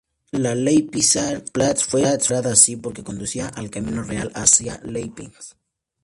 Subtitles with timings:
[0.31, 5.31] La Leipziger Platz fue nombrada así porque conducía al camino real hacia Leipzig.